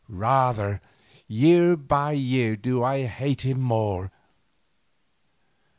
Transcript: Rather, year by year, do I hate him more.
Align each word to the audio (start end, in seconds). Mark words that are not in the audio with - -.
Rather, 0.09 0.81
year 1.27 1.75
by 1.77 2.11
year, 2.13 2.55
do 2.55 2.83
I 2.83 3.05
hate 3.05 3.41
him 3.45 3.61
more. 3.61 4.11